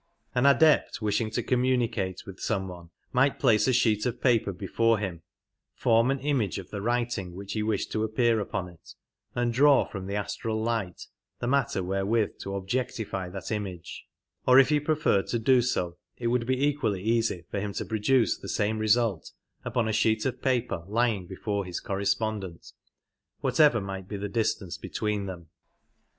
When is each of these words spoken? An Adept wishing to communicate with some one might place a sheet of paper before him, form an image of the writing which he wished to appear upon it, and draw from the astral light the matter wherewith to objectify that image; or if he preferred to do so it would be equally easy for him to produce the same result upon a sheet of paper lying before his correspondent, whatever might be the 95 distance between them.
An 0.33 0.47
Adept 0.47 0.99
wishing 0.99 1.29
to 1.29 1.43
communicate 1.43 2.23
with 2.25 2.39
some 2.39 2.67
one 2.67 2.89
might 3.13 3.37
place 3.37 3.67
a 3.67 3.71
sheet 3.71 4.03
of 4.07 4.19
paper 4.19 4.51
before 4.51 4.97
him, 4.97 5.21
form 5.75 6.09
an 6.09 6.17
image 6.21 6.57
of 6.57 6.71
the 6.71 6.81
writing 6.81 7.35
which 7.35 7.53
he 7.53 7.61
wished 7.61 7.91
to 7.91 8.03
appear 8.03 8.39
upon 8.39 8.67
it, 8.67 8.95
and 9.35 9.53
draw 9.53 9.85
from 9.85 10.07
the 10.07 10.15
astral 10.15 10.59
light 10.59 11.05
the 11.37 11.45
matter 11.45 11.83
wherewith 11.83 12.39
to 12.39 12.55
objectify 12.55 13.29
that 13.29 13.51
image; 13.51 14.07
or 14.47 14.57
if 14.57 14.69
he 14.69 14.79
preferred 14.79 15.27
to 15.27 15.37
do 15.37 15.61
so 15.61 15.97
it 16.17 16.25
would 16.29 16.47
be 16.47 16.65
equally 16.65 17.03
easy 17.03 17.45
for 17.51 17.59
him 17.59 17.71
to 17.73 17.85
produce 17.85 18.35
the 18.35 18.49
same 18.49 18.79
result 18.79 19.33
upon 19.63 19.87
a 19.87 19.93
sheet 19.93 20.25
of 20.25 20.41
paper 20.41 20.83
lying 20.87 21.27
before 21.27 21.63
his 21.63 21.79
correspondent, 21.79 22.71
whatever 23.41 23.79
might 23.79 24.07
be 24.07 24.15
the 24.17 24.21
95 24.23 24.33
distance 24.33 24.77
between 24.79 25.27
them. 25.27 25.49